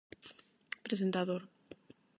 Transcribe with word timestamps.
Presentador. 0.85 1.41